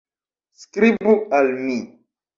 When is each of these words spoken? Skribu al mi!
Skribu 0.61 1.15
al 1.41 1.55
mi! 1.63 1.79